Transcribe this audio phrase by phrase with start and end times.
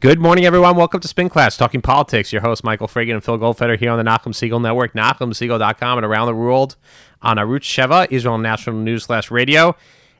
[0.00, 0.76] Good morning, everyone.
[0.76, 2.32] Welcome to Spin Class, talking politics.
[2.32, 6.06] Your host, Michael Fragin and Phil Goldfeder here on the Nachum Segal Network, NachumSegal.com, and
[6.06, 6.76] around the world
[7.20, 9.74] on Arutz Sheva, Israel National News Slash Radio.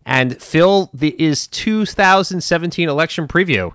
[0.05, 3.73] And Phil, the is 2017 election preview.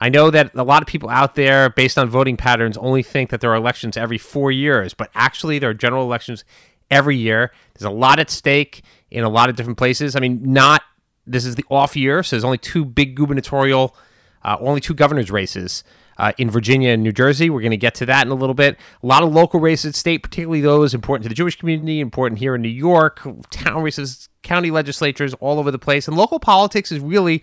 [0.00, 3.30] I know that a lot of people out there, based on voting patterns, only think
[3.30, 6.44] that there are elections every four years, but actually, there are general elections
[6.90, 7.52] every year.
[7.74, 10.16] There's a lot at stake in a lot of different places.
[10.16, 10.82] I mean, not
[11.28, 13.94] this is the off year, so there's only two big gubernatorial
[14.44, 15.84] uh, only two governors' races
[16.18, 17.50] uh, in Virginia and New Jersey.
[17.50, 18.76] We're going to get to that in a little bit.
[19.02, 22.38] A lot of local races at state, particularly those important to the Jewish community, important
[22.38, 26.08] here in New York, town races, county legislatures all over the place.
[26.08, 27.42] And local politics is really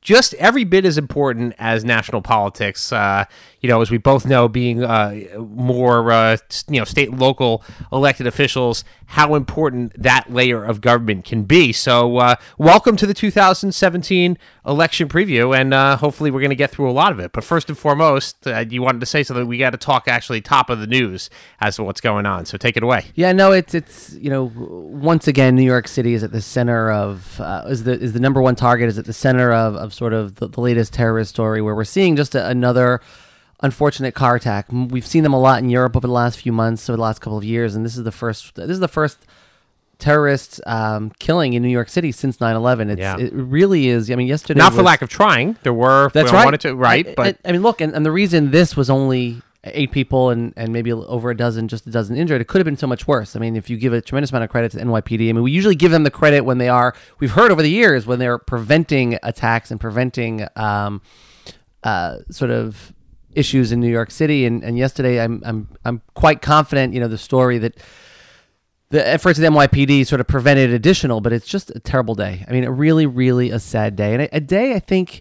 [0.00, 2.92] just every bit as important as national politics.
[2.92, 3.24] Uh,
[3.60, 6.36] you know, as we both know, being uh, more uh,
[6.68, 11.72] you know state and local elected officials, how important that layer of government can be.
[11.72, 16.70] So, uh, welcome to the 2017 election preview, and uh, hopefully, we're going to get
[16.70, 17.32] through a lot of it.
[17.32, 19.48] But first and foremost, uh, you wanted to say something.
[19.48, 21.28] We got to talk actually top of the news
[21.60, 22.46] as to what's going on.
[22.46, 23.06] So, take it away.
[23.16, 26.92] Yeah, no, it's it's you know once again, New York City is at the center
[26.92, 30.12] of is the is the number one target is at the center of, of sort
[30.12, 33.00] of the, the latest terrorist story where we're seeing just a, another
[33.60, 34.66] unfortunate car attack.
[34.70, 37.20] We've seen them a lot in Europe over the last few months, over the last
[37.20, 38.54] couple of years, and this is the first.
[38.54, 39.18] This is the first
[39.98, 42.90] terrorist um, killing in New York City since 9/11.
[42.90, 43.18] It's, Yeah.
[43.18, 44.10] It really is.
[44.10, 45.56] I mean, yesterday Not for lack of trying.
[45.62, 46.44] There were That's right.
[46.44, 48.90] Wanted to, right, I, but I, I mean, look, and, and the reason this was
[48.90, 52.58] only eight people and, and maybe over a dozen, just a dozen injured, it could
[52.58, 53.34] have been so much worse.
[53.34, 55.50] I mean, if you give a tremendous amount of credit to NYPD, I mean, we
[55.50, 56.94] usually give them the credit when they are.
[57.18, 61.02] We've heard over the years when they're preventing attacks and preventing um,
[61.82, 62.92] uh, sort of
[63.32, 64.46] issues in New York City.
[64.46, 66.94] And, and yesterday, I'm I'm I'm quite confident.
[66.94, 67.76] You know, the story that
[68.90, 72.44] the efforts of the NYPD sort of prevented additional, but it's just a terrible day.
[72.48, 75.20] I mean, a really, really a sad day, and a, a day I think,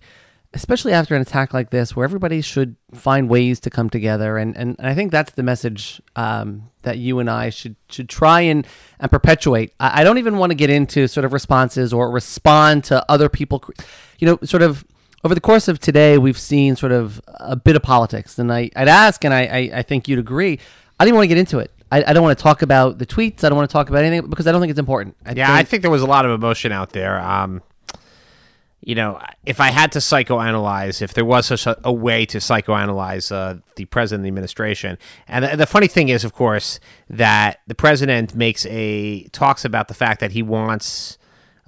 [0.58, 4.58] especially after an attack like this, where everybody should find ways to come together, and
[4.58, 8.42] and, and I think that's the message um, that you and I should should try
[8.42, 8.66] and
[9.00, 9.74] and perpetuate.
[9.80, 13.30] I, I don't even want to get into sort of responses or respond to other
[13.30, 13.64] people,
[14.20, 14.86] you know, sort of.
[15.24, 18.70] Over the course of today, we've seen sort of a bit of politics, and I,
[18.76, 20.60] I'd ask, and I, I, I think you'd agree.
[21.00, 21.72] I didn't want to get into it.
[21.92, 23.44] I, I don't want to talk about the tweets.
[23.44, 25.18] I don't want to talk about anything because I don't think it's important.
[25.26, 27.20] I Yeah, I think there was a lot of emotion out there.
[27.20, 27.62] Um,
[28.82, 32.38] you know, if I had to psychoanalyze, if there was such a, a way to
[32.38, 36.80] psychoanalyze uh, the president and the administration, and the, the funny thing is, of course,
[37.10, 41.18] that the president makes a talks about the fact that he wants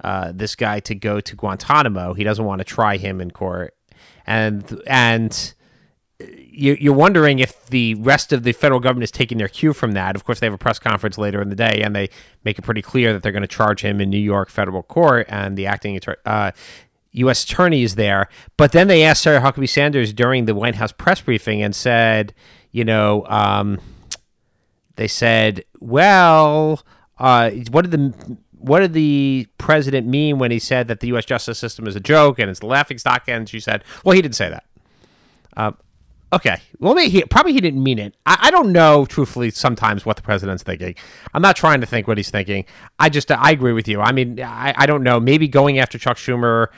[0.04, 2.14] uh, this guy to go to Guantanamo.
[2.14, 3.74] He doesn't want to try him in court,
[4.26, 5.54] and and
[6.52, 9.92] you- you're wondering if the rest of the federal government is taking their cue from
[9.92, 10.16] that.
[10.16, 12.08] Of course, they have a press conference later in the day, and they
[12.44, 15.26] make it pretty clear that they're going to charge him in New York federal court,
[15.28, 16.18] and the acting attorney.
[16.24, 16.52] Uh,
[17.12, 17.44] U.S.
[17.44, 21.20] attorney is there, but then they asked Sarah Huckabee Sanders during the White House press
[21.20, 22.34] briefing and said,
[22.70, 23.80] you know, um,
[24.96, 26.82] they said, well,
[27.18, 31.24] uh, what did the what did the president mean when he said that the U.S.
[31.24, 33.22] justice system is a joke and it's a laughing stock?
[33.26, 34.64] And she said, well, he didn't say that.
[35.56, 35.72] Uh,
[36.32, 36.58] okay.
[36.78, 38.14] Well, maybe he, probably he didn't mean it.
[38.26, 40.94] I, I don't know, truthfully, sometimes what the president's thinking.
[41.32, 42.66] I'm not trying to think what he's thinking.
[42.98, 44.02] I just, I agree with you.
[44.02, 45.18] I mean, I, I don't know.
[45.18, 46.68] Maybe going after Chuck Schumer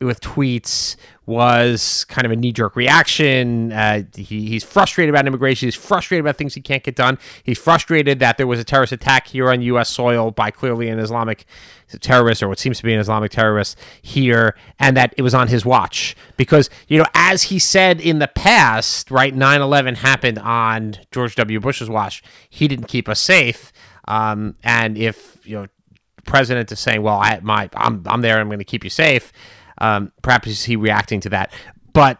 [0.00, 3.72] with tweets was kind of a knee jerk reaction.
[3.72, 5.66] Uh, he, he's frustrated about immigration.
[5.66, 7.18] He's frustrated about things he can't get done.
[7.42, 9.88] He's frustrated that there was a terrorist attack here on U.S.
[9.88, 11.46] soil by clearly an Islamic
[12.00, 15.48] terrorist or what seems to be an Islamic terrorist here, and that it was on
[15.48, 16.14] his watch.
[16.36, 21.34] Because, you know, as he said in the past, right, 9 11 happened on George
[21.36, 21.58] W.
[21.58, 22.22] Bush's watch.
[22.50, 23.72] He didn't keep us safe.
[24.06, 25.66] Um, and if, you know,
[26.26, 28.38] president is saying, "Well, I my I'm I'm there.
[28.38, 29.32] I'm going to keep you safe."
[29.78, 31.52] Um, perhaps is he reacting to that?
[31.92, 32.18] But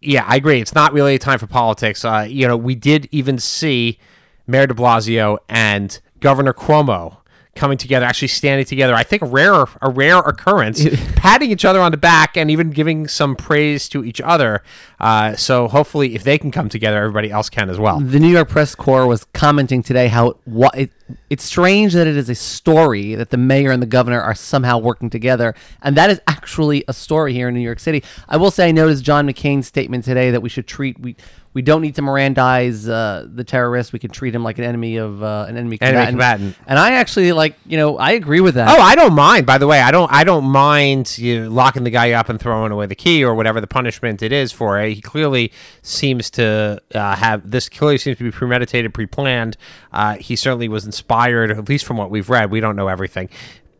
[0.00, 0.60] yeah, I agree.
[0.60, 2.04] It's not really a time for politics.
[2.04, 3.98] Uh, you know, we did even see
[4.46, 7.18] Mayor De Blasio and Governor Cuomo
[7.54, 8.94] coming together, actually standing together.
[8.94, 10.84] I think a rare a rare occurrence,
[11.16, 14.62] patting each other on the back and even giving some praise to each other.
[14.98, 18.00] Uh, so hopefully, if they can come together, everybody else can as well.
[18.00, 20.90] the New York Press Corps was commenting today how what it,
[21.28, 24.78] it's strange that it is a story that the mayor and the governor are somehow
[24.78, 28.02] working together, and that is actually a story here in New York City.
[28.28, 31.16] I will say I noticed John McCain's statement today that we should treat we
[31.54, 33.92] we don't need to Mirandize uh, the terrorist.
[33.92, 36.10] We can treat him like an enemy of uh, an enemy combatant.
[36.10, 36.56] combatant.
[36.66, 38.68] And I actually like you know I agree with that.
[38.68, 39.44] Oh, I don't mind.
[39.46, 40.10] By the way, I don't.
[40.10, 43.60] I don't mind you locking the guy up and throwing away the key or whatever
[43.60, 44.94] the punishment it is for it.
[44.94, 45.52] He clearly
[45.82, 47.68] seems to uh, have this.
[47.68, 49.56] Clearly seems to be premeditated, pre-planned.
[49.92, 52.50] Uh, he certainly was inspired, at least from what we've read.
[52.50, 53.28] We don't know everything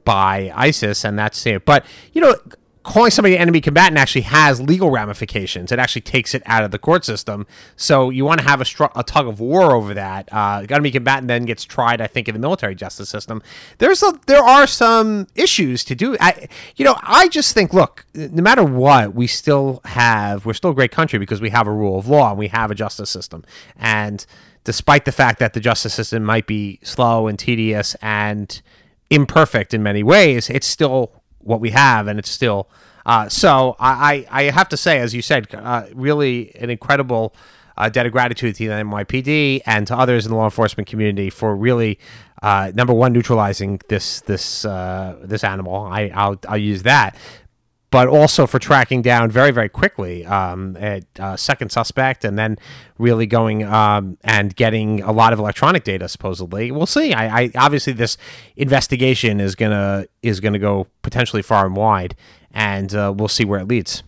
[0.05, 1.65] by ISIS, and that's it.
[1.65, 2.35] But you know,
[2.83, 5.71] calling somebody an enemy combatant actually has legal ramifications.
[5.71, 7.47] It actually takes it out of the court system.
[7.77, 10.29] So you want to have a, str- a tug of war over that.
[10.33, 13.43] Uh, enemy combatant then gets tried, I think, in the military justice system.
[13.79, 16.17] There's a, there are some issues to do.
[16.21, 20.71] I, you know, I just think, look, no matter what, we still have we're still
[20.71, 23.11] a great country because we have a rule of law and we have a justice
[23.11, 23.45] system.
[23.77, 24.25] And
[24.65, 28.61] despite the fact that the justice system might be slow and tedious and
[29.11, 32.69] imperfect in many ways, it's still what we have, and it's still.
[33.05, 37.35] Uh, so I, I have to say, as you said, uh, really an incredible
[37.77, 41.31] uh, debt of gratitude to the NYPD and to others in the law enforcement community
[41.31, 41.99] for really
[42.43, 45.77] uh, number one neutralizing this this uh, this animal.
[45.77, 47.17] I I'll, I'll use that,
[47.93, 52.57] but also for tracking down very, very quickly um, a uh, second suspect, and then
[52.99, 56.09] really going um, and getting a lot of electronic data.
[56.09, 57.13] Supposedly, we'll see.
[57.13, 58.17] I, I obviously this
[58.57, 62.17] investigation is gonna is gonna go potentially far and wide,
[62.51, 64.03] and uh, we'll see where it leads.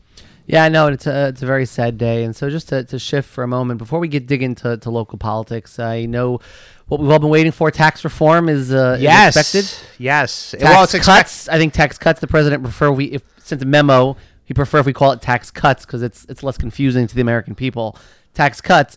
[0.46, 2.98] Yeah, I know it's a it's a very sad day, and so just to, to
[2.98, 6.40] shift for a moment before we get dig into to local politics, I know
[6.86, 7.70] what we've all been waiting for.
[7.70, 9.36] Tax reform is, uh, yes.
[9.36, 9.88] is expected.
[9.98, 10.50] Yes.
[10.52, 11.48] Tax well, it's cuts.
[11.48, 12.20] I think tax cuts.
[12.20, 14.16] The president prefer we if sent a memo.
[14.44, 17.20] He prefer if we call it tax cuts because it's it's less confusing to the
[17.20, 17.96] American people.
[18.34, 18.96] Tax cuts.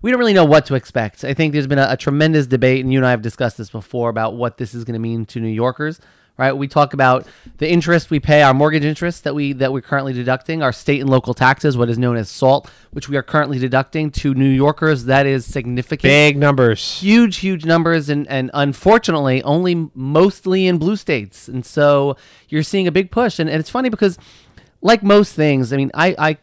[0.00, 1.24] We don't really know what to expect.
[1.24, 3.70] I think there's been a, a tremendous debate, and you and I have discussed this
[3.70, 6.00] before about what this is going to mean to New Yorkers
[6.38, 6.52] right?
[6.52, 7.26] We talk about
[7.58, 11.00] the interest we pay, our mortgage interest that we that we're currently deducting, our state
[11.00, 14.48] and local taxes, what is known as SALT, which we are currently deducting to New
[14.48, 15.04] Yorkers.
[15.04, 20.96] That is significant, big numbers, huge, huge numbers, and and unfortunately, only mostly in blue
[20.96, 21.48] states.
[21.48, 22.16] And so
[22.48, 24.16] you're seeing a big push, and, and it's funny because,
[24.80, 26.38] like most things, I mean, I I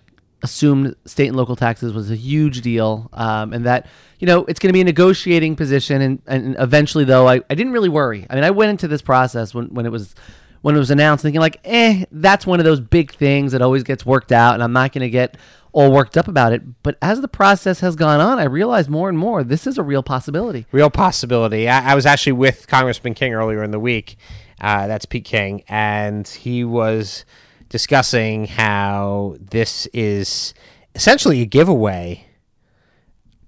[0.45, 3.87] assumed state and local taxes was a huge deal, um, and that
[4.19, 6.01] you know it's going to be a negotiating position.
[6.01, 8.25] And, and eventually, though, I, I didn't really worry.
[8.29, 10.15] I mean, I went into this process when, when it was
[10.61, 13.83] when it was announced, thinking like, eh, that's one of those big things that always
[13.83, 15.37] gets worked out, and I'm not going to get
[15.73, 16.81] all worked up about it.
[16.81, 19.83] But as the process has gone on, I realized more and more this is a
[19.83, 20.65] real possibility.
[20.71, 21.67] Real possibility.
[21.67, 24.17] I, I was actually with Congressman King earlier in the week.
[24.59, 27.25] Uh, that's Pete King, and he was
[27.75, 30.53] discussing how this is
[30.95, 32.25] essentially a giveaway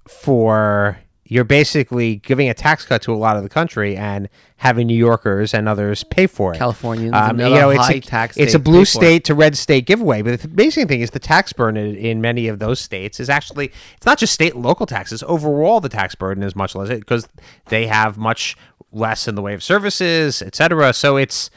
[0.06, 4.28] for you're basically giving a tax cut to a lot of the country and
[4.58, 6.58] having New Yorkers and others pay for it.
[6.58, 10.22] Californians, um, you know, it's a, tax it's a blue state to red state giveaway.
[10.22, 13.30] But the amazing thing is the tax burden in, in, many of those states is
[13.30, 15.24] actually it's not just state and local taxes.
[15.24, 17.30] Overall, the tax burden is much less because
[17.68, 18.58] they have much
[18.92, 20.92] less in the way of services, etc.
[20.92, 21.50] So it's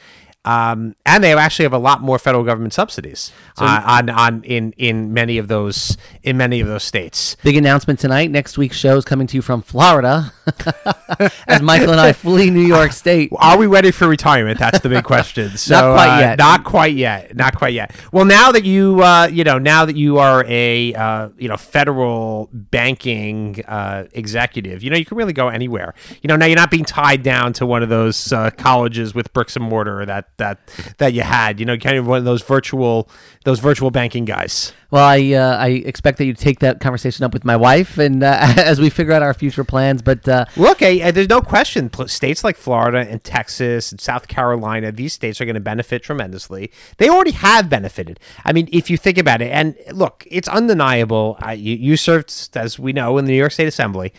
[0.43, 4.43] um, and they actually have a lot more federal government subsidies so, uh, on on
[4.43, 7.37] in in many of those in many of those states.
[7.43, 8.31] Big announcement tonight.
[8.31, 10.33] Next week's show is coming to you from Florida,
[11.47, 13.31] as Michael and I flee New York State.
[13.37, 14.57] Are we ready for retirement?
[14.57, 15.51] That's the big question.
[15.61, 16.37] So, not quite uh, yet.
[16.39, 17.35] Not quite yet.
[17.35, 17.95] Not quite yet.
[18.11, 21.57] Well, now that you uh, you know now that you are a uh, you know
[21.57, 25.93] federal banking uh, executive, you know you can really go anywhere.
[26.21, 29.31] You know now you're not being tied down to one of those uh, colleges with
[29.33, 30.59] bricks and mortar that that
[30.97, 31.59] that you had.
[31.59, 33.09] You know, kind of one of those virtual
[33.45, 34.73] those virtual banking guys.
[34.91, 38.21] Well, I uh, I expect that you take that conversation up with my wife, and
[38.23, 40.01] uh, as we figure out our future plans.
[40.01, 41.89] But uh, look, eh, there's no question.
[42.07, 46.71] States like Florida and Texas and South Carolina, these states are going to benefit tremendously.
[46.97, 48.19] They already have benefited.
[48.43, 51.37] I mean, if you think about it, and look, it's undeniable.
[51.55, 54.11] you, you served, as we know, in the New York State Assembly.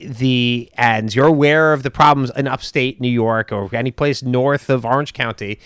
[0.00, 4.70] The and you're aware of the problems in upstate New York or any place north
[4.70, 5.58] of Orange County,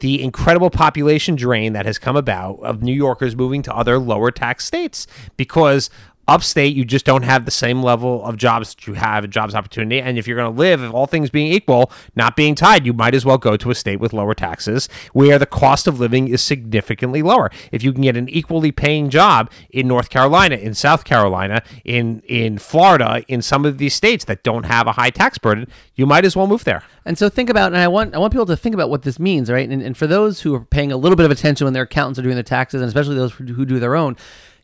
[0.00, 4.30] the incredible population drain that has come about of New Yorkers moving to other lower
[4.30, 5.88] tax states because
[6.28, 9.54] upstate you just don't have the same level of jobs that you have a jobs
[9.54, 10.00] opportunity.
[10.00, 12.92] And if you're going to live if all things being equal not being tied you
[12.92, 16.28] might as well go to a state with lower taxes where the cost of living
[16.28, 17.50] is significantly lower.
[17.72, 22.20] If you can get an equally paying job in north carolina in south carolina in
[22.26, 26.06] in florida in some of these states that don't have a high tax burden you
[26.06, 26.82] might as well move there.
[27.04, 29.18] And so think about and i want i want people to think about what this
[29.18, 29.68] means right?
[29.68, 32.18] And, and for those who are paying a little bit of attention when their accountants
[32.18, 34.16] are doing their taxes and especially those who do their own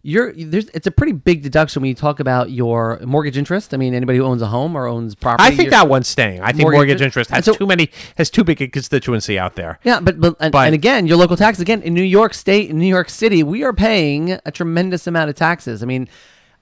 [0.04, 3.72] you're there's it's a pretty big deduction when you talk about your mortgage interest.
[3.72, 5.44] I mean, anybody who owns a home or owns property.
[5.44, 6.40] I think that one's staying.
[6.40, 9.54] I think mortgage, mortgage interest has so, too many has too big a constituency out
[9.54, 9.78] there.
[9.84, 12.70] Yeah, but but and, but and, again, your local tax again in New York State,
[12.70, 15.82] in New York City, we are paying a tremendous amount of taxes.
[15.82, 16.08] I mean.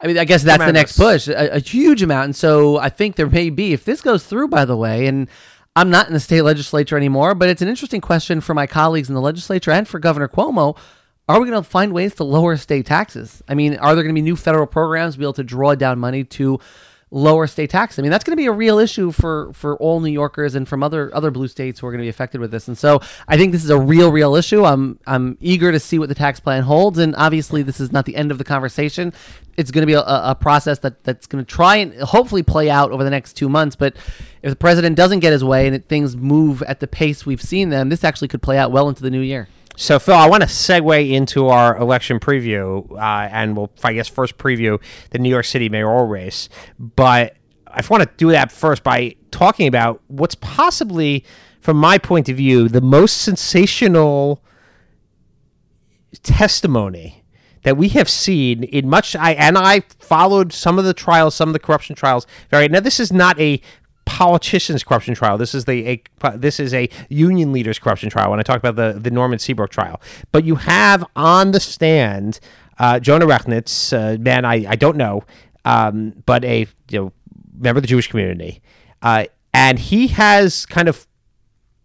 [0.03, 0.97] I mean, I guess that's tremendous.
[0.97, 2.25] the next push, a, a huge amount.
[2.25, 5.29] And so I think there may be, if this goes through, by the way, and
[5.77, 9.11] I'm not in the state legislature anymore, but it's an interesting question for my colleagues
[9.11, 10.79] in the legislature and for Governor Cuomo
[11.31, 13.43] are we going to find ways to lower state taxes?
[13.49, 15.75] I mean, are there going to be new federal programs to be able to draw
[15.75, 16.61] down money to
[17.11, 17.99] lower state taxes.
[17.99, 20.69] I mean, that's going to be a real issue for for all New Yorkers and
[20.69, 22.69] from other other blue states who are going to be affected with this.
[22.69, 24.65] And so, I think this is a real real issue.
[24.65, 26.99] I'm I'm eager to see what the tax plan holds.
[26.99, 29.13] And obviously, this is not the end of the conversation.
[29.57, 32.71] It's going to be a, a process that that's going to try and hopefully play
[32.71, 33.77] out over the next two months.
[33.77, 33.97] But
[34.43, 37.71] if the president doesn't get his way and things move at the pace we've seen
[37.71, 39.49] them, this actually could play out well into the new year.
[39.81, 44.09] So, Phil, I want to segue into our election preview, uh, and we'll, I guess,
[44.09, 46.51] first preview the New York City mayoral race.
[46.79, 51.25] But I want to do that first by talking about what's possibly,
[51.63, 54.45] from my point of view, the most sensational
[56.23, 57.25] testimony
[57.63, 61.49] that we have seen in much I and I followed some of the trials, some
[61.49, 62.27] of the corruption trials.
[62.51, 63.63] Very now, this is not a
[64.11, 65.39] politicians corruption trial.
[65.39, 66.03] This is the a
[66.37, 68.31] this is a union leaders corruption trial.
[68.31, 70.01] When I talk about the the Norman Seabrook trial,
[70.33, 72.41] but you have on the stand
[72.81, 75.23] uh, Jonah Rechnitz, uh, man, I, I don't know,
[75.65, 77.13] um, but a you know
[77.57, 78.61] member of the Jewish community,
[79.01, 81.07] uh, and he has kind of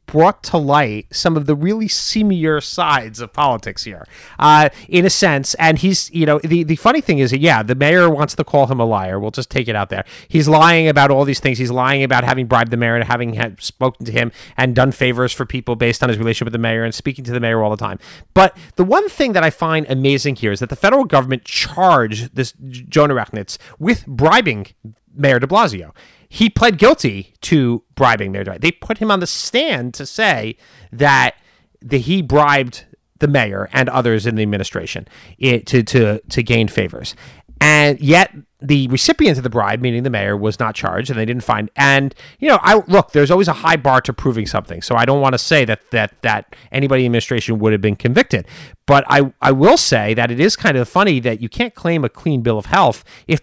[0.05, 4.05] brought to light some of the really seamier sides of politics here,
[4.39, 5.53] uh, in a sense.
[5.55, 8.67] And he's, you know, the, the funny thing is, yeah, the mayor wants to call
[8.67, 9.19] him a liar.
[9.19, 10.05] We'll just take it out there.
[10.27, 11.57] He's lying about all these things.
[11.57, 15.33] He's lying about having bribed the mayor and having spoken to him and done favors
[15.33, 17.69] for people based on his relationship with the mayor and speaking to the mayor all
[17.69, 17.99] the time.
[18.33, 22.35] But the one thing that I find amazing here is that the federal government charged
[22.35, 24.67] this Jonah Rechnitz with bribing
[25.15, 25.93] Mayor de Blasio
[26.35, 28.59] he pled guilty to bribing Mayor Dwight.
[28.59, 30.57] They put him on the stand to say
[30.91, 31.35] that
[31.79, 32.83] the, he bribed
[33.19, 37.15] the mayor and others in the administration it, to, to, to gain favors.
[37.61, 41.23] And yet the recipient of the bribe, meaning the mayor, was not charged, and they
[41.23, 41.71] didn't find.
[41.77, 43.13] And you know, I look.
[43.13, 45.89] There's always a high bar to proving something, so I don't want to say that
[45.91, 48.45] that that anybody in the administration would have been convicted.
[48.85, 52.03] But I I will say that it is kind of funny that you can't claim
[52.03, 53.39] a clean bill of health if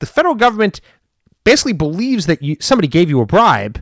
[0.00, 0.80] the federal government
[1.46, 3.80] basically believes that you somebody gave you a bribe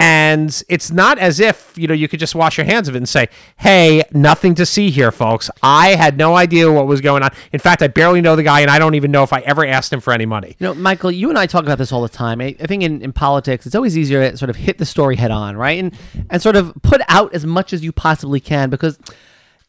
[0.00, 2.98] and it's not as if you know you could just wash your hands of it
[2.98, 3.28] and say
[3.58, 5.48] hey nothing to see here folks.
[5.62, 7.30] I had no idea what was going on.
[7.52, 9.64] In fact i barely know the guy and i don't even know if i ever
[9.64, 10.56] asked him for any money.
[10.58, 12.40] You know michael you and i talk about this all the time.
[12.40, 15.14] I, I think in, in politics it's always easier to sort of hit the story
[15.14, 15.78] head on right?
[15.78, 15.96] And
[16.28, 18.98] and sort of put out as much as you possibly can because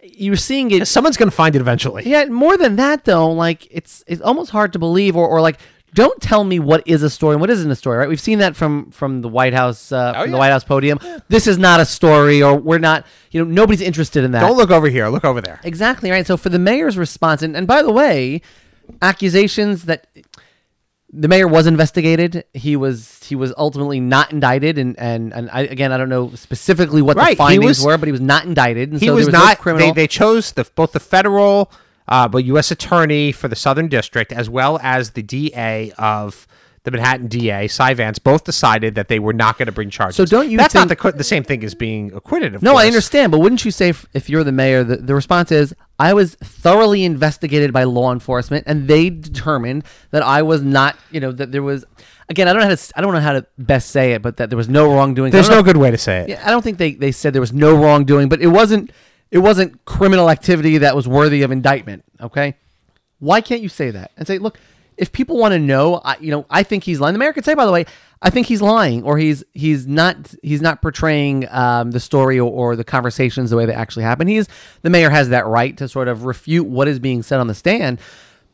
[0.02, 2.04] you're seeing it someone's going to find it eventually.
[2.04, 5.60] Yeah more than that though like it's it's almost hard to believe or, or like
[5.94, 8.08] don't tell me what is a story and what isn't a story, right?
[8.08, 10.32] We've seen that from from the White House uh, oh, from yeah.
[10.32, 11.00] the White House podium.
[11.28, 13.06] This is not a story, or we're not.
[13.32, 14.42] You know, nobody's interested in that.
[14.42, 15.08] Don't look over here.
[15.10, 15.60] Look over there.
[15.64, 16.26] Exactly right.
[16.26, 18.42] So for the mayor's response, and, and by the way,
[19.02, 20.08] accusations that
[21.14, 22.46] the mayor was investigated.
[22.54, 26.32] He was he was ultimately not indicted, and and, and I, again, I don't know
[26.36, 27.32] specifically what right.
[27.32, 28.92] the findings was, were, but he was not indicted.
[28.92, 29.58] And he so was, was, not.
[29.58, 29.88] No criminal.
[29.88, 31.72] They, they chose the both the federal
[32.12, 32.72] uh, but U.S.
[32.72, 36.46] Attorney for the Southern District, as well as the DA of
[36.84, 40.18] the Manhattan DA, Cy Vance, both decided that they were not going to bring charges.
[40.18, 40.58] So don't you?
[40.58, 40.90] That's think...
[40.90, 42.54] not the the same thing as being acquitted.
[42.54, 42.84] Of no, course.
[42.84, 45.74] I understand, but wouldn't you say if, if you're the mayor, the, the response is,
[46.00, 51.22] I was thoroughly investigated by law enforcement, and they determined that I was not, you
[51.22, 51.86] know, that there was.
[52.28, 52.94] Again, I don't know how to.
[52.98, 55.32] I don't know how to best say it, but that there was no wrongdoing.
[55.32, 56.30] There's no good way to say it.
[56.30, 58.92] Yeah, I don't think they, they said there was no wrongdoing, but it wasn't
[59.32, 62.04] it wasn't criminal activity that was worthy of indictment.
[62.20, 62.56] Okay,
[63.20, 64.60] why can't you say that and say, look,
[64.98, 67.14] if people want to know, I, you know, I think he's lying.
[67.14, 67.86] The mayor could say, by the way,
[68.22, 72.52] I think he's lying, or he's he's not he's not portraying um, the story or,
[72.52, 74.28] or, the conversations the way they actually happen.
[74.28, 74.48] He's
[74.84, 77.56] the mayor has that right to sort of refute what is being said on the
[77.56, 78.00] stand.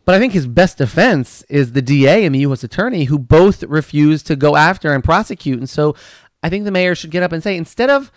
[0.06, 2.64] But I think his best defense is the DA and the U.S.
[2.64, 5.60] attorney, who both refuse to go after and prosecute.
[5.60, 5.98] And so,
[6.42, 8.10] I think the mayor should get up and say, instead of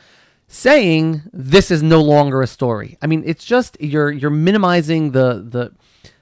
[0.52, 2.98] saying this is no longer a story.
[3.00, 5.72] I mean, it's just you're you're minimizing the the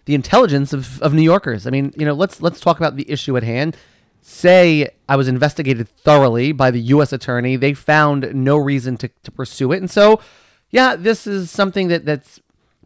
[0.05, 1.67] the intelligence of, of New Yorkers.
[1.67, 3.77] I mean, you know, let's let's talk about the issue at hand.
[4.21, 7.13] Say I was investigated thoroughly by the U.S.
[7.13, 7.57] attorney.
[7.57, 10.21] They found no reason to, to pursue it, and so
[10.71, 12.39] yeah, this is something that that's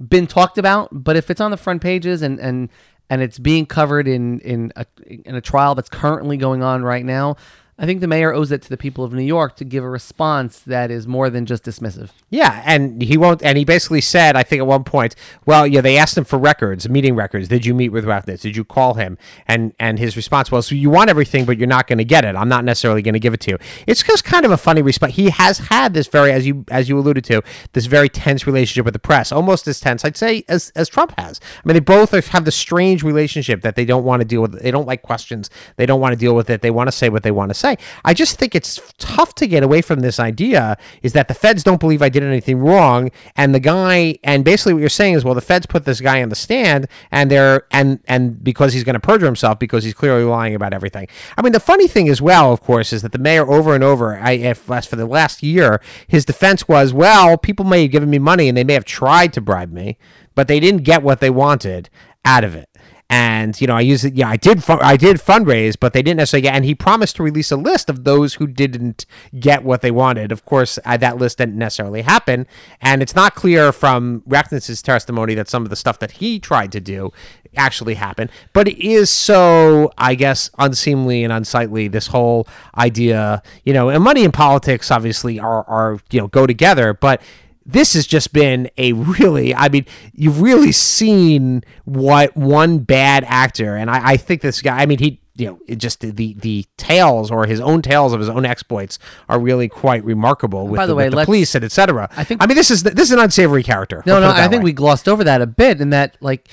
[0.08, 0.90] been talked about.
[0.92, 2.68] But if it's on the front pages and and
[3.10, 7.04] and it's being covered in in a, in a trial that's currently going on right
[7.04, 7.36] now,
[7.82, 9.90] I think the mayor owes it to the people of New York to give a
[9.90, 12.10] response that is more than just dismissive.
[12.30, 13.42] Yeah, and he won't.
[13.42, 16.38] And he basically said, I think at one point, well, yeah, they asked him for
[16.38, 17.48] records, meeting records.
[17.48, 18.42] Did you meet with Rechnitz?
[18.42, 19.18] Did you call him?
[19.48, 22.24] And and his response was, so you want everything, but you're not going to get
[22.24, 22.36] it.
[22.36, 23.58] I'm not necessarily going to give it to you.
[23.88, 25.14] It's just kind of a funny response.
[25.14, 28.84] He has had this very, as you as you alluded to, this very tense relationship
[28.84, 31.40] with the press, almost as tense, I'd say, as as Trump has.
[31.42, 34.62] I mean, they both have the strange relationship that they don't want to deal with.
[34.62, 35.50] They don't like questions.
[35.74, 36.62] They don't want to deal with it.
[36.62, 37.71] They want to say what they want to say.
[37.76, 37.82] Say.
[38.04, 41.62] I just think it's tough to get away from this idea is that the feds
[41.62, 45.24] don't believe I did anything wrong, and the guy, and basically what you're saying is,
[45.24, 48.84] well, the feds put this guy on the stand, and they're and and because he's
[48.84, 51.08] going to perjure himself because he's clearly lying about everything.
[51.36, 53.84] I mean, the funny thing as well, of course, is that the mayor over and
[53.84, 58.10] over, I if for the last year, his defense was, well, people may have given
[58.10, 59.98] me money and they may have tried to bribe me,
[60.34, 61.90] but they didn't get what they wanted
[62.24, 62.68] out of it
[63.12, 64.14] and you know I use it.
[64.14, 64.64] Yeah, I did.
[64.70, 66.54] I did fundraise, but they didn't necessarily get.
[66.54, 69.04] And he promised to release a list of those who didn't
[69.38, 70.32] get what they wanted.
[70.32, 72.46] Of course, uh, that list didn't necessarily happen,
[72.80, 76.72] and it's not clear from Rechnitz' testimony that some of the stuff that he tried
[76.72, 77.12] to do
[77.54, 78.30] actually happened.
[78.54, 81.88] But it is so, I guess, unseemly and unsightly.
[81.88, 86.46] This whole idea, you know, and money and politics obviously are are you know go
[86.46, 87.20] together, but
[87.66, 93.76] this has just been a really i mean you've really seen what one bad actor
[93.76, 96.66] and i, I think this guy i mean he you know it just the the
[96.76, 100.86] tales or his own tales of his own exploits are really quite remarkable with By
[100.86, 103.04] the the, way, with the police and etc I think- i mean this is this
[103.08, 104.70] is an unsavory character No, no, I think way.
[104.70, 106.48] we glossed over that a bit in that, like,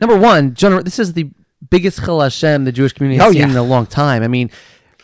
[0.00, 1.30] number one, John, this is the
[1.70, 3.50] biggest Chil Hashem the Jewish community has Oh, seen yeah.
[3.50, 4.22] in a long time.
[4.22, 4.50] I mean,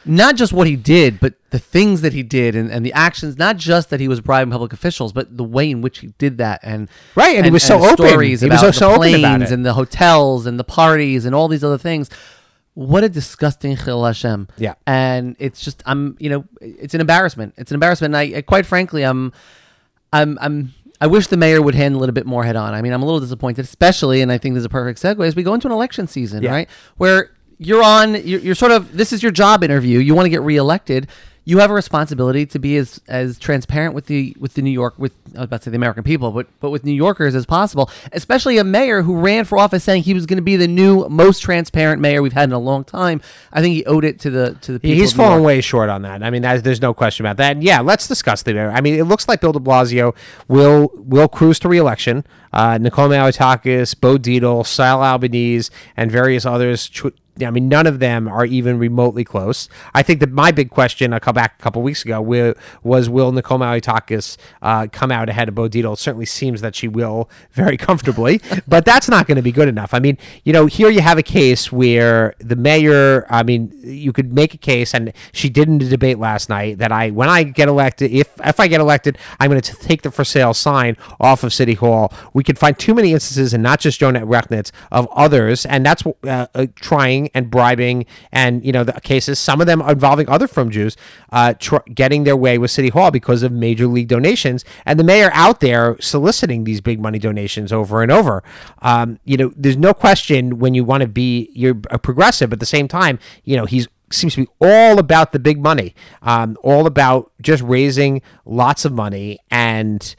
[0.04, 3.36] not just what he did, but the things that he did and, and the actions,
[3.38, 6.38] not just that he was bribing public officials, but the way in which he did
[6.38, 6.60] that.
[6.62, 8.06] And Right, and he was so open.
[8.08, 9.50] Stories He was about so- the so open planes about it.
[9.50, 12.10] and the hotels and the parties and all these other things.
[12.74, 14.48] What a disgusting Chil Hashem.
[14.56, 14.74] Yeah.
[14.86, 17.54] And it's just, I'm, you know, it's an embarrassment.
[17.56, 18.14] It's an embarrassment.
[18.14, 19.32] And I, I quite frankly, I'm,
[20.12, 22.74] I'm, I'm, I wish the mayor would handle it a bit more head on.
[22.74, 25.26] I mean, I'm a little disappointed, especially, and I think this is a perfect segue
[25.26, 26.50] as we go into an election season, Yeah.
[26.50, 26.68] right?
[26.98, 29.98] Where you're on, you're, you're sort of, this is your job interview.
[29.98, 31.08] You want to get reelected.
[31.44, 34.98] You have a responsibility to be as as transparent with the with the New York
[34.98, 37.46] with I was about to say the American people, but but with New Yorkers as
[37.46, 37.90] possible.
[38.12, 41.08] Especially a mayor who ran for office saying he was going to be the new
[41.08, 43.22] most transparent mayor we've had in a long time.
[43.50, 45.00] I think he owed it to the to the people.
[45.00, 46.22] He's fallen way short on that.
[46.22, 47.52] I mean, that, there's no question about that.
[47.52, 48.70] And yeah, let's discuss the mayor.
[48.70, 50.14] I mean, it looks like Bill De Blasio
[50.48, 52.26] will will cruise to reelection.
[52.52, 56.90] Uh, Nicole Malliotakis, Bo Dietl, Sal Albanese, and various others.
[57.42, 59.68] I mean, none of them are even remotely close.
[59.94, 62.20] I think that my big question, I come back a couple weeks ago,
[62.82, 65.94] was will Nicole Malliotakis uh, come out ahead of Bo Dietl?
[65.94, 69.68] It certainly seems that she will very comfortably, but that's not going to be good
[69.68, 69.94] enough.
[69.94, 74.12] I mean, you know, here you have a case where the mayor, I mean, you
[74.12, 77.28] could make a case, and she did in the debate last night that I, when
[77.28, 80.54] I get elected, if if I get elected, I'm going to take the for sale
[80.54, 82.12] sign off of City Hall.
[82.32, 86.04] We could find too many instances, and not just Jonah Rechnitz, of others, and that's
[86.06, 90.48] uh, uh, trying and bribing, and you know, the cases, some of them involving other
[90.48, 90.96] from Jews,
[91.32, 95.04] uh, tr- getting their way with City Hall because of major league donations, and the
[95.04, 98.42] mayor out there soliciting these big money donations over and over.
[98.82, 102.56] Um, you know, there's no question when you want to be you're a progressive, but
[102.56, 105.94] at the same time, you know, he's seems to be all about the big money,
[106.22, 110.14] um, all about just raising lots of money, and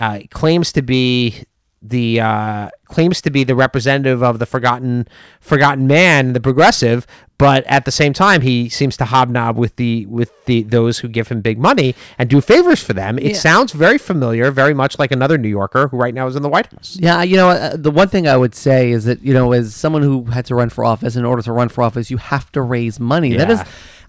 [0.00, 1.44] uh, claims to be
[1.82, 5.06] the uh, claims to be the representative of the forgotten
[5.40, 7.06] forgotten man, the progressive.
[7.38, 11.08] But at the same time, he seems to hobnob with the with the those who
[11.08, 13.18] give him big money and do favors for them.
[13.18, 13.34] It Yeah.
[13.34, 16.48] sounds very familiar, very much like another New Yorker who right now is in the
[16.48, 16.96] White House.
[16.98, 19.74] Yeah, you know, uh, the one thing I would say is that, you know, as
[19.74, 22.50] someone who had to run for office, in order to run for office, you have
[22.52, 23.36] to raise money.
[23.36, 23.60] That is,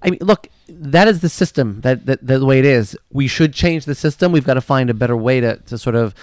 [0.01, 2.95] I mean, look, that is the system, that, that, that the way it is.
[3.11, 4.31] We should change the system.
[4.31, 6.15] We've got to find a better way to, to sort of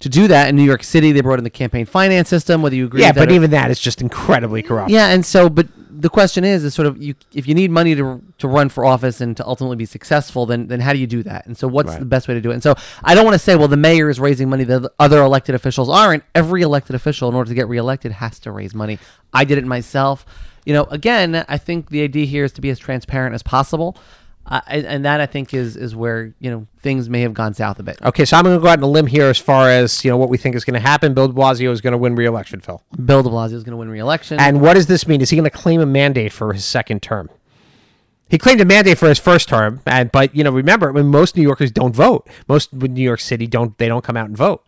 [0.00, 0.48] to do that.
[0.48, 3.08] In New York City, they brought in the campaign finance system, whether you agree Yeah,
[3.08, 4.90] with that but or- even that is just incredibly corrupt.
[4.90, 7.94] yeah, and so, but the question is, is sort of you if you need money
[7.94, 11.06] to to run for office and to ultimately be successful, then then how do you
[11.06, 11.44] do that?
[11.46, 11.98] And so, what's Right.
[11.98, 12.54] the best way to do it?
[12.54, 14.92] And so, I don't want to say, well, the mayor is raising money that the
[14.98, 16.22] other elected officials aren't.
[16.34, 18.98] Every elected official, in order to get reelected, has to raise money.
[19.34, 20.24] I did it myself.
[20.64, 23.96] You know, again, I think the idea here is to be as transparent as possible.
[24.50, 27.54] Uh, and, and that I think is is where you know things may have gone
[27.54, 28.02] south a bit.
[28.02, 30.10] Okay, so I'm going to go out on a limb here as far as you
[30.10, 31.14] know what we think is going to happen.
[31.14, 32.82] Bill De Blasio is going to win re-election, Phil.
[33.04, 34.40] Bill De Blasio is going to win re-election.
[34.40, 35.20] And what does this mean?
[35.20, 37.30] Is he going to claim a mandate for his second term?
[38.28, 41.36] He claimed a mandate for his first term, and but you know, remember, mean, most
[41.36, 42.28] New Yorkers don't vote.
[42.48, 44.64] Most New York City don't they don't come out and vote.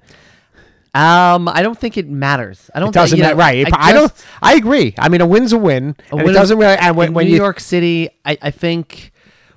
[0.95, 2.71] um, I don't think it matters.
[2.75, 2.91] I don't.
[2.91, 3.67] It doesn't matter, right?
[3.73, 4.13] I, I don't.
[4.43, 4.95] I agree.
[4.99, 5.97] I mean, a win's a win.
[6.11, 6.77] A and win it doesn't really.
[6.77, 9.12] And when, in when New you York City, I, I think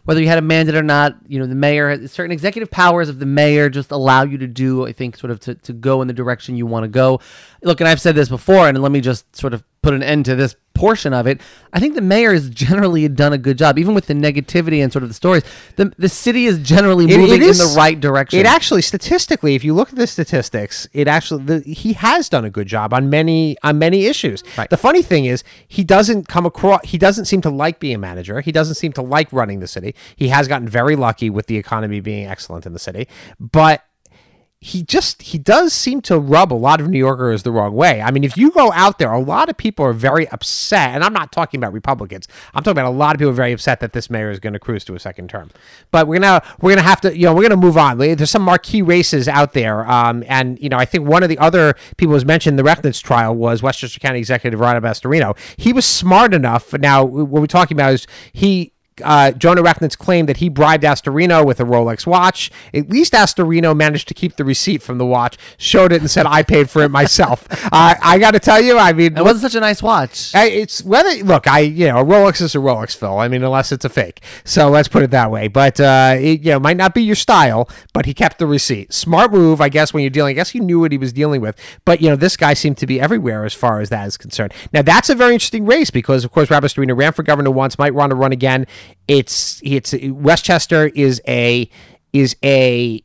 [0.05, 3.19] whether you had a mandate or not, you know, the mayor certain executive powers of
[3.19, 6.07] the mayor just allow you to do, I think, sort of to, to go in
[6.07, 7.19] the direction you want to go.
[7.63, 10.25] Look, and I've said this before, and let me just sort of put an end
[10.25, 11.39] to this portion of it.
[11.71, 14.91] I think the mayor has generally done a good job, even with the negativity and
[14.91, 15.43] sort of the stories.
[15.75, 18.39] The the city is generally It- moving it is- in the right direction.
[18.39, 22.45] It actually, statistically, if you look at the statistics, it actually the, he has done
[22.45, 24.43] a good job on many on many issues.
[24.57, 24.69] Right.
[24.69, 26.81] The funny thing is, he doesn't come across.
[26.83, 28.41] He doesn't seem to like being a manager.
[28.41, 29.93] He doesn't seem to like running the city.
[30.15, 33.07] He has gotten very lucky with the economy being excellent in the city,
[33.39, 33.83] but
[34.65, 38.01] he just he does seem to rub a lot of New Yorkers the wrong way.
[38.01, 41.03] I mean, if you go out there, a lot of people are very upset, and
[41.03, 42.27] I'm not talking about Republicans.
[42.51, 44.59] I'm talking about a lot of people very upset that this mayor is going to
[44.59, 45.51] cruise to a second term.
[45.91, 47.99] But we're gonna we're gonna have to you know we're gonna move on.
[47.99, 51.37] There's some marquee races out there, um, and you know I think one of the
[51.37, 55.37] other people was mentioned the Rechnitz trial was Westchester County Executive Rob Astorino.
[55.57, 56.73] He was smart enough.
[56.73, 58.73] Now what we're talking about is he
[59.03, 62.51] uh, Jonah Rechnitz claimed that he bribed Astorino with a Rolex watch.
[62.73, 66.25] At least Astorino managed to keep the receipt from the watch, showed it, and said,
[66.25, 69.51] "I paid for it myself." uh, I got to tell you, I mean, it wasn't
[69.51, 70.33] such a nice watch.
[70.33, 73.17] I- it's whether look, I you know, a Rolex is a Rolex, Phil.
[73.17, 74.21] I mean, unless it's a fake.
[74.43, 75.47] So let's put it that way.
[75.47, 78.93] But uh, it, you know, might not be your style, but he kept the receipt.
[78.93, 79.93] Smart move, I guess.
[79.93, 81.59] When you're dealing, I guess he knew what he was dealing with.
[81.83, 84.53] But you know, this guy seemed to be everywhere as far as that is concerned.
[84.71, 87.77] Now that's a very interesting race because, of course, Rob Astorino ran for governor once,
[87.77, 88.65] might want to run again.
[89.07, 91.69] It's it's Westchester is a
[92.13, 93.03] is a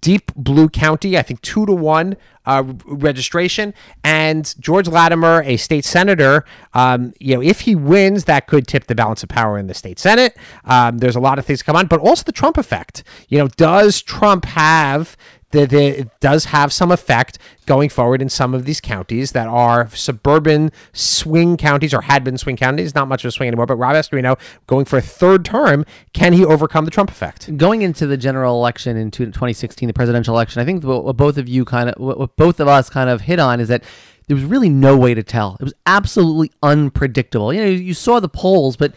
[0.00, 1.16] deep blue county.
[1.16, 3.72] I think two to one uh, registration.
[4.02, 8.86] And George Latimer, a state senator, um, you know, if he wins, that could tip
[8.86, 10.36] the balance of power in the state senate.
[10.64, 13.02] Um, there's a lot of things come on, but also the Trump effect.
[13.28, 15.16] You know, does Trump have
[15.54, 19.88] the it does have some effect going forward in some of these counties that are
[19.90, 22.94] suburban swing counties or had been swing counties.
[22.94, 26.34] Not much of a swing anymore, but Rob Astorino going for a third term, can
[26.34, 27.54] he overcome the Trump effect?
[27.56, 31.48] going into the general election in 2016, the presidential election, I think what, both of
[31.48, 33.82] you kind of, what both of us kind of hit on is that
[34.26, 35.56] there was really no way to tell.
[35.60, 37.52] It was absolutely unpredictable.
[37.52, 38.94] You know, you saw the polls, but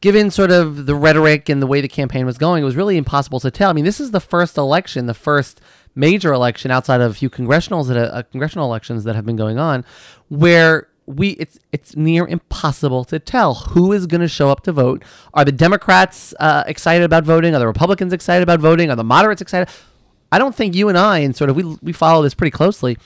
[0.00, 2.96] given sort of the rhetoric and the way the campaign was going, it was really
[2.96, 3.70] impossible to tell.
[3.70, 5.60] I mean, this is the first election, the first
[5.94, 9.58] major election outside of a few congressionals that uh, congressional elections that have been going
[9.58, 9.84] on,
[10.28, 14.72] where we it's it's near impossible to tell who is going to show up to
[14.72, 15.02] vote.
[15.34, 17.54] Are the Democrats uh, excited about voting?
[17.54, 18.90] Are the Republicans excited about voting?
[18.90, 19.68] Are the moderates excited?
[20.30, 22.96] I don't think you and I, and sort of we we follow this pretty closely.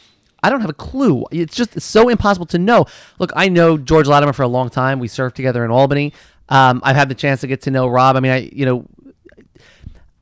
[0.43, 1.25] I don't have a clue.
[1.33, 2.85] It's just so impossible to know.
[3.19, 5.01] Look, I know George Latimer for a long time.
[5.01, 6.13] We served together in Albany.
[6.49, 8.17] Um, I've had the chance to get to know Rob.
[8.17, 8.87] I mean, I you know,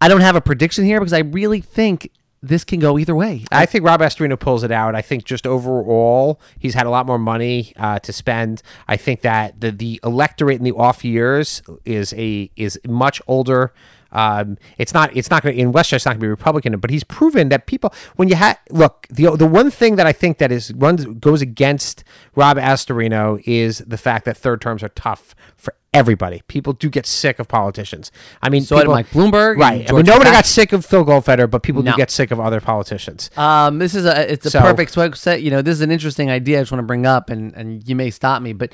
[0.00, 2.10] I don't have a prediction here because I really think
[2.46, 3.44] this can go either way.
[3.50, 4.94] I think Rob Astorino pulls it out.
[4.94, 8.62] I think just overall, he's had a lot more money uh, to spend.
[8.88, 13.72] I think that the the electorate in the off years is a is much older.
[14.14, 15.14] Um, it's not.
[15.16, 15.96] It's not going in Westchester.
[15.96, 17.92] It's not going to be Republican, but he's proven that people.
[18.16, 21.42] When you have look, the the one thing that I think that is runs goes
[21.42, 22.04] against
[22.36, 26.42] Rob Astorino is the fact that third terms are tough for everybody.
[26.48, 28.10] People do get sick of politicians.
[28.42, 29.88] I mean, So people, Mike Bloomberg right?
[29.88, 31.92] I mean, nobody got sick of Phil Goldfeder, but people No.
[31.92, 33.30] do get sick of other politicians.
[33.36, 35.40] Um, this is a it's a So- perfect set.
[35.42, 36.58] You know, this is an interesting idea.
[36.58, 38.72] I just want to bring up, and and you may stop me, but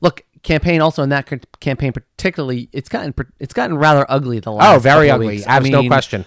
[0.00, 1.26] look, campaign also in that
[1.60, 4.76] campaign particularly, it's gotten it's gotten rather ugly the last.
[4.76, 5.26] Oh, very ugly.
[5.28, 5.46] weeks.
[5.46, 6.26] Abs, no question.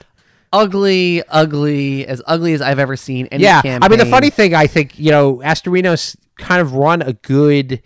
[0.52, 3.84] Ugly, ugly, as ugly as I've ever seen any Yeah, campaign.
[3.84, 7.82] I mean the funny thing, I think you know Astorino's kind of run a good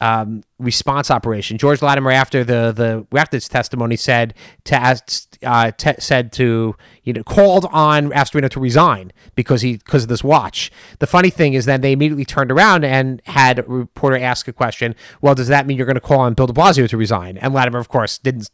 [0.00, 1.58] um, response operation.
[1.58, 6.76] George Latimer, after the the after his testimony, said to ask, uh, te- said to
[7.04, 10.70] you know called on Astorino to resign because he because of this watch.
[10.98, 14.52] The funny thing is then they immediately turned around and had a reporter ask a
[14.52, 14.94] question.
[15.20, 17.38] Well, does that mean you're going to call on Bill De Blasio to resign?
[17.38, 18.50] And Latimer, of course, didn't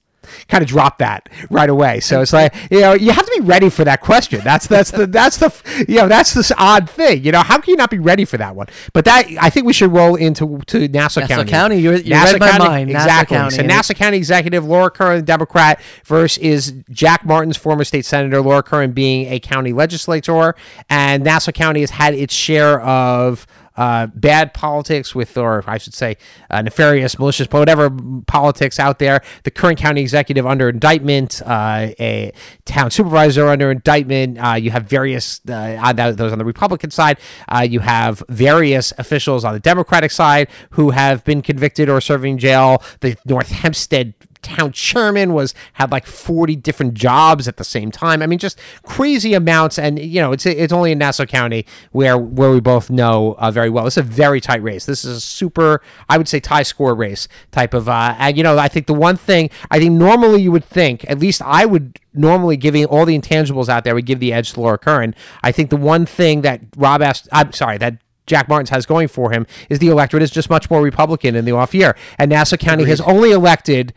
[0.49, 2.01] kind of drop that right away.
[2.01, 4.41] So it's like you know you have to be ready for that question.
[4.45, 7.25] That's that's the that's the you know that's this odd thing.
[7.25, 8.67] You know how can you not be ready for that one?
[8.93, 11.29] But that I think we should roll into to Nassau, County.
[11.29, 11.51] Nassau County.
[11.51, 13.37] County, you- you read my mind, Nassau exactly.
[13.37, 13.57] County.
[13.57, 18.63] So Nassau County Executive Laura Curran, Democrat, versus is Jack Martins former state senator Laura
[18.63, 20.55] Curran being a county legislator,
[20.91, 25.95] and Nassau County has had its share of uh, bad politics with, or I should
[25.95, 26.17] say,
[26.51, 27.91] uh, nefarious, malicious, whatever
[28.27, 29.23] politics out there.
[29.45, 32.33] The current county executive under indictment, uh, a
[32.65, 34.39] town supervisor under indictment.
[34.39, 37.19] Uh, you have various uh, those on the Republican side.
[37.49, 42.39] Uh, you have various officials on the Democratic side who have been convicted or serving
[42.39, 42.83] jail.
[43.01, 48.23] The North Hempstead town chairman was had like 40 different jobs at the same time.
[48.23, 49.79] I mean, just crazy amounts.
[49.79, 53.51] And you know, it's it's only in Nassau County where where we both know uh,
[53.51, 53.87] very well.
[53.87, 54.87] It's a very tight race.
[54.87, 57.89] This is a super, I would say, tie score race type of.
[57.89, 61.09] Uh, and you know, I think the one thing I think normally you would think,
[61.09, 64.53] at least I would normally giving all the intangibles out there would give the edge
[64.53, 65.15] to Laura Curran.
[65.43, 69.09] I think the one thing that Rob asked, I'm sorry, that Jack Martins has going
[69.09, 72.31] for him is the electorate is just much more Republican in the off year, and
[72.31, 73.93] Nassau County has only elected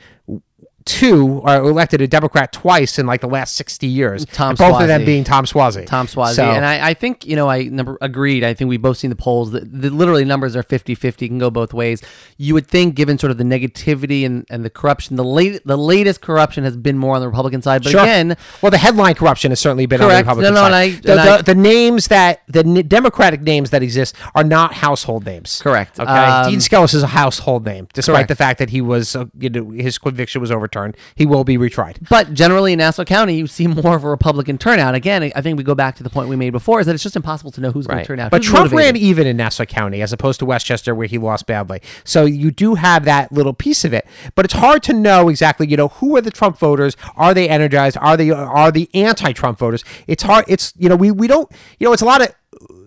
[0.85, 4.23] two or elected a Democrat twice in like the last sixty years.
[4.25, 5.85] Tom both of them being Tom Suozzi.
[5.85, 6.35] Tom Suozzi.
[6.35, 8.43] So- and I, I think, you know, I number agreed.
[8.43, 9.51] I think we've both seen the polls.
[9.51, 12.01] The, the literally numbers are 50-50, can go both ways.
[12.37, 15.77] You would think, given sort of the negativity and, and the corruption, the late the
[15.77, 17.81] latest corruption has been more on the Republican side.
[17.83, 18.01] But Sure.
[18.03, 20.73] again, well, the headline corruption has certainly been on the Republican No, no, side.
[20.73, 24.15] and I- the, and the, I- the names that the n- Democratic names that exist
[24.35, 25.61] are not household names.
[25.63, 25.99] Correct.
[25.99, 28.27] Okay, Um, Dean Skelos is a household name, despite Correct.
[28.29, 30.74] the fact that he was, uh, you know, his conviction was overturned.
[31.15, 32.07] He will be retried.
[32.09, 34.95] But generally in Nassau County, you see more of a Republican turnout.
[34.95, 37.03] Again, I think we go back to the point we made before: is that it's
[37.03, 38.31] just impossible to know who's going to turn out.
[38.31, 38.95] But who's Trump motivated.
[38.95, 41.81] ran even in Nassau County as opposed to Westchester where he lost badly.
[42.03, 44.05] So you do have that little piece of it.
[44.35, 46.95] But it's hard to know exactly, you know, who are the Trump voters?
[47.15, 47.97] Are they energized?
[47.97, 49.83] Are they are the anti-Trump voters?
[50.07, 52.33] It's hard it's you know, we we don't you know, it's a lot of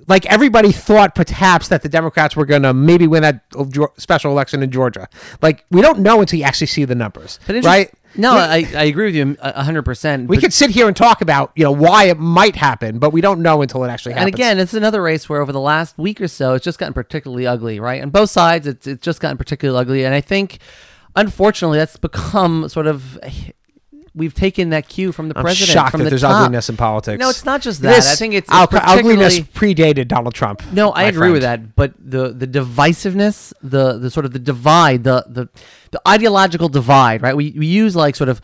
[0.09, 3.45] like everybody thought perhaps that the Democrats were going to maybe win that
[3.99, 5.09] special election in Georgia.
[5.43, 7.93] Like we don't know until you actually see the numbers, right?
[8.17, 10.29] No, We- I, I agree with you a hundred percent.
[10.29, 13.21] we could sit here and talk about you know why it might happen, but we
[13.21, 14.29] don't know until it actually happens.
[14.29, 16.95] And again, it's another race where over the last week or so, it's just gotten
[16.95, 18.03] particularly ugly, right?
[18.03, 20.59] On both sides, it's it's just gotten particularly ugly, and I think,
[21.17, 23.19] unfortunately, that's become sort of.
[24.19, 25.71] We've taken that cue from the I'm president.
[25.73, 26.43] shocked from that the there's top.
[26.45, 27.19] ugliness in politics.
[27.21, 27.91] No, it's not just that.
[27.91, 27.99] that.
[27.99, 30.63] is- I think it's, it's ugliness predated Donald Trump.
[30.73, 35.05] No, I agree with that, but the the divisiveness, the the sort of the divide,
[35.05, 35.49] the the
[35.93, 37.37] the ideological divide, right?
[37.37, 38.41] We we use like sort of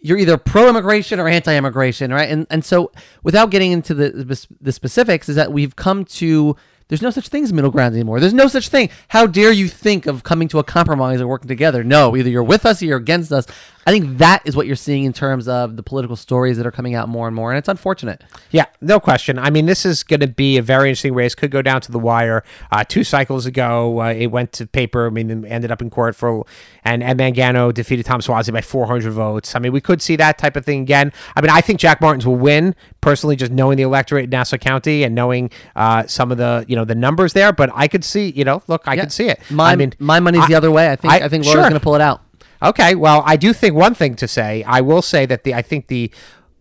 [0.00, 2.28] you're either pro immigration or anti immigration, right?
[2.28, 2.92] And and so
[3.22, 6.56] without getting into the the the specifics, is that we've come to
[6.88, 8.20] there's no such thing as middle ground anymore.
[8.20, 8.90] There's no such thing.
[9.08, 11.82] How dare you think of coming to a compromise or working together?
[11.82, 13.46] No, either you're with us or you're against us.
[13.86, 16.72] I think that is what you're seeing in terms of the political stories that are
[16.72, 18.24] coming out more and more, and it's unfortunate.
[18.50, 19.38] Yeah, no question.
[19.38, 21.36] I mean, this is going to be a very interesting race.
[21.36, 22.42] Could go down to the wire.
[22.72, 25.06] Uh, two cycles ago, uh, it went to paper.
[25.06, 26.44] I mean, it ended up in court for,
[26.84, 29.54] and Ed Mangano defeated Tom Suozzi by 400 votes.
[29.54, 31.12] I mean, we could see that type of thing again.
[31.36, 32.74] I mean, I think Jack Martins will win.
[33.00, 36.74] Personally, just knowing the electorate in Nassau County and knowing uh, some of the you
[36.74, 39.02] know the numbers there, but I could see you know, look, I Yeah.
[39.02, 39.38] could see it.
[39.48, 40.90] My I mean, my money's I- the other way.
[40.90, 41.62] I think I, think Laura's sure.
[41.62, 42.22] going to pull it out.
[42.62, 44.62] Okay, well, I do think one thing to say.
[44.64, 46.10] I will say that the I think the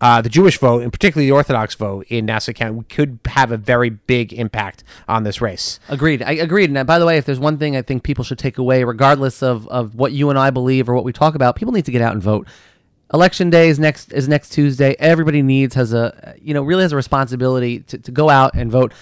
[0.01, 3.57] uh, the Jewish vote, and particularly the Orthodox vote in Nassau County, could have a
[3.57, 5.79] very big impact on this race.
[5.87, 6.21] Agreed.
[6.21, 6.69] I agreed.
[6.69, 8.83] And uh, by the way, if there's one thing I think people should take away,
[8.83, 11.85] regardless of, of what you and I believe or what we talk about, people need
[11.85, 12.47] to get out and vote.
[13.13, 14.95] Election day is next is next Tuesday.
[14.99, 18.71] Everybody needs has a you know really has a responsibility to, to go out and
[18.71, 18.93] vote.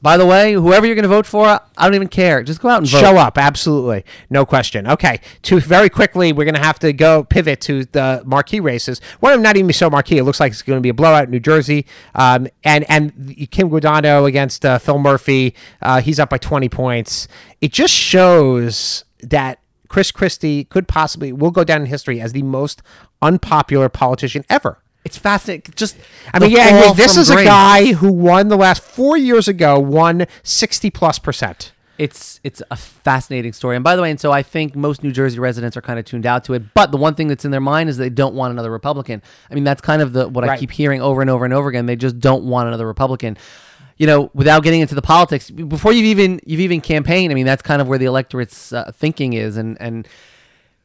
[0.00, 2.42] By the way, whoever you're going to vote for, I don't even care.
[2.42, 3.00] Just go out and vote.
[3.00, 4.86] Show up, absolutely, no question.
[4.86, 9.00] Okay, to very quickly, we're going to have to go pivot to the marquee races.
[9.20, 10.18] One of them not even so marquee.
[10.18, 11.84] It looks like it's going to be a blowout in New Jersey,
[12.14, 15.54] um, and and Kim Guadagno against uh, Phil Murphy.
[15.82, 17.26] Uh, he's up by twenty points.
[17.60, 19.58] It just shows that
[19.88, 22.82] Chris Christie could possibly will go down in history as the most
[23.20, 24.78] unpopular politician ever.
[25.04, 25.72] It's fascinating.
[25.74, 25.96] Just
[26.34, 29.48] I mean, yeah, I mean, this is a guy who won the last four years
[29.48, 31.72] ago, won sixty plus percent.
[31.98, 33.76] it's it's a fascinating story.
[33.76, 36.04] And by the way, and so I think most New Jersey residents are kind of
[36.04, 36.72] tuned out to it.
[36.72, 39.20] But the one thing that's in their mind is they don't want another Republican.
[39.50, 41.68] I mean, that's kind of the what I keep hearing over and over and over
[41.68, 41.86] again.
[41.86, 43.36] They just don't want another Republican.
[43.96, 47.32] You know, without getting into the politics, before you've even you've even campaigned.
[47.32, 50.06] I mean, that's kind of where the electorate's uh, thinking is, and and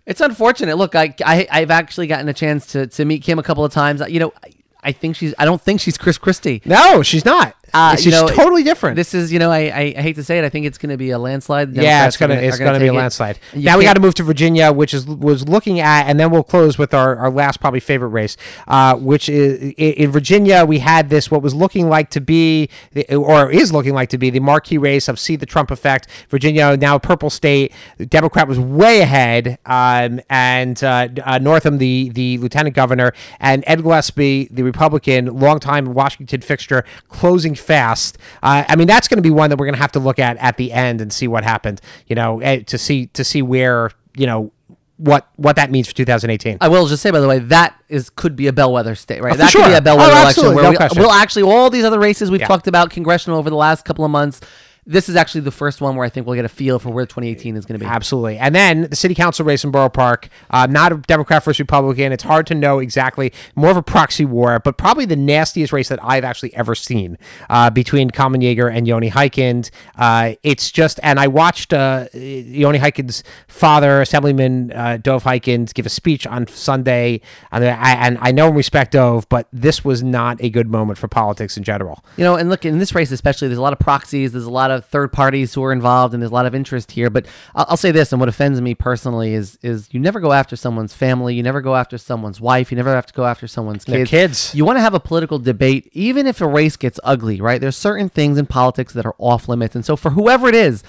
[0.05, 0.77] it's unfortunate.
[0.77, 3.71] Look, I, I I've actually gotten a chance to to meet Kim a couple of
[3.71, 4.01] times.
[4.07, 4.49] You know, I,
[4.83, 5.33] I think she's.
[5.37, 6.61] I don't think she's Chris Christie.
[6.65, 7.55] No, she's not.
[7.73, 8.95] Uh, she's you know, totally different.
[8.95, 10.45] This is, you know, I, I, hate to say it.
[10.45, 11.75] I think it's going to be a landslide.
[11.75, 13.39] Yeah, it's gonna it's gonna be a landslide.
[13.55, 16.43] Now we got to move to Virginia, which is was looking at, and then we'll
[16.43, 20.65] close with our, our last probably favorite race, uh, which is in Virginia.
[20.65, 22.69] We had this what was looking like to be,
[23.09, 26.07] or is looking like to be, the marquee race of see the Trump effect.
[26.29, 27.73] Virginia now a purple state.
[27.97, 33.63] The Democrat was way ahead, um, and uh, uh, Northam, the the lieutenant governor, and
[33.65, 38.17] Ed Gillespie, the Republican, longtime Washington fixture, closing fast.
[38.43, 40.19] Uh, I mean, that's going to be one that we're going to have to look
[40.19, 41.81] at at the end and see what happened.
[42.07, 44.51] You know, eh, to see to see where you know
[44.97, 46.59] what what that means for 2018.
[46.61, 49.33] I will just say, by the way, that is could be a bellwether state, right?
[49.33, 49.67] Oh, that could sure.
[49.67, 52.41] be a bellwether Oh, election where No we, we'll actually all these other races we've
[52.41, 52.47] Yeah.
[52.47, 54.39] talked about congressional over the last couple of months.
[54.85, 57.05] This is actually the first one where I think we'll get a feel for where
[57.05, 57.89] 2018 is going to be.
[57.89, 58.37] Absolutely.
[58.37, 62.11] And then the city council race in Borough Park, uh, not a Democrat versus Republican.
[62.11, 63.33] It's hard to know exactly.
[63.55, 67.17] More of a proxy war, but probably the nastiest race that I've actually ever seen
[67.49, 69.69] uh, between Kalman Yeger and Yoni Hikind.
[69.97, 75.85] Uh, it's just, and I watched uh, Yoni Hikind's father, Assemblyman uh, Dov Hikind, give
[75.85, 77.21] a speech on Sunday.
[77.51, 80.97] And I, and I know and respect Dove, but this was not a good moment
[80.99, 82.03] for politics in general.
[82.17, 84.31] You know, and look in this race especially, there's a lot of proxies.
[84.31, 86.91] There's a lot of third parties who are involved, and there's a lot of interest
[86.91, 87.09] here.
[87.09, 90.31] But I'll, I'll say this, and what offends me personally is is you never go
[90.31, 93.47] after someone's family, you never go after someone's wife, you never have to go after
[93.47, 94.09] someone's kids.
[94.09, 94.55] kids.
[94.55, 97.59] You want to have a political debate, even if a race gets ugly, right?
[97.59, 100.83] There's certain things in politics that are off limits, and so for whoever it is,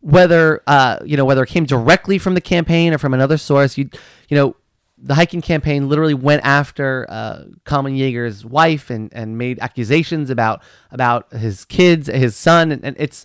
[0.00, 3.76] whether uh, you know whether it came directly from the campaign or from another source,
[3.76, 3.90] you
[4.28, 4.54] you know
[5.00, 10.62] the Hikind campaign literally went after uh, Kalman Yeger's wife and, and made accusations about
[10.90, 13.24] about his kids, his son, and, and it's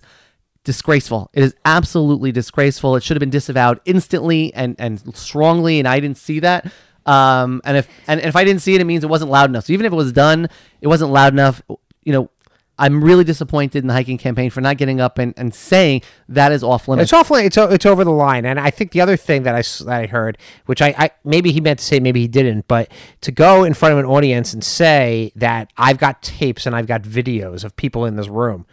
[0.62, 1.30] disgraceful.
[1.32, 2.96] It is absolutely disgraceful.
[2.96, 6.72] It should have been disavowed instantly and, and strongly, and I didn't see that.
[7.06, 9.66] Um, and if and if I didn't see it, it means it wasn't loud enough.
[9.66, 10.48] So even if it was done,
[10.80, 11.60] it wasn't loud enough.
[12.02, 12.30] You know,
[12.78, 16.50] I'm really disappointed in the Hikind campaign for not getting up and, and saying that
[16.50, 17.06] is off limits.
[17.06, 19.62] It's awfully it's it's over the line, and I think the other thing that I,
[19.84, 22.90] that I heard, which I, I maybe he meant to say, maybe he didn't, but
[23.20, 26.86] to go in front of an audience and say that I've got tapes and I've
[26.86, 28.66] got videos of people in this room,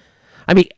[0.47, 0.69] I mean,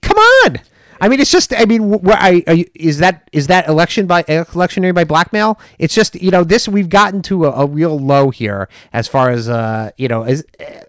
[0.00, 0.60] come on.
[1.00, 1.52] I mean, it's just.
[1.52, 5.58] I mean, where I, you, is that is that election by electionary by blackmail?
[5.78, 9.30] It's just you know this we've gotten to a, a real low here as far
[9.30, 10.44] as uh you know as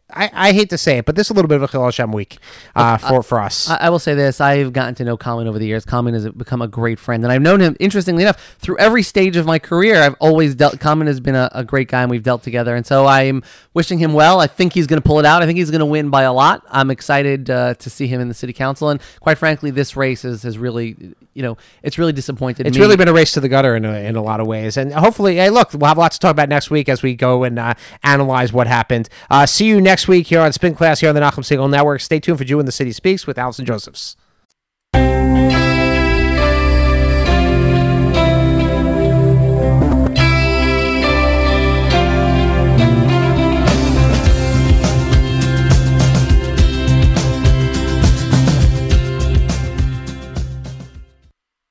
[0.09, 1.83] I, I hate to say it, but this is a little bit of a Chillul
[1.83, 2.37] Hashem week
[2.75, 3.69] uh, for for us.
[3.69, 5.83] I, I will say this: I've gotten to know Kalman over the years.
[5.83, 7.75] Kalman has become a great friend, and I've known him.
[7.81, 10.79] Interestingly enough, through every stage of my career, I've always dealt.
[10.79, 12.73] Kalman has been a, a great guy, and we've dealt together.
[12.73, 13.43] And so I'm
[13.73, 14.39] wishing him well.
[14.39, 15.43] I think he's going to pull it out.
[15.43, 16.63] I think he's going to win by a lot.
[16.69, 20.23] I'm excited uh, to see him in the city council, and quite frankly, this race
[20.23, 22.81] is, has really, you know, it's really disappointed It's me.
[22.83, 24.75] really been a race to the gutter in a, in a lot of ways.
[24.75, 27.43] And hopefully, hey, look, we'll have lots to talk about next week as we go
[27.43, 29.07] and uh, analyze what happened.
[29.29, 32.01] Uh, see you next week here on Spin Class here on the Nachum Segal Network.
[32.01, 34.17] Stay tuned for Jew in the City Speaks with Allison Josephs.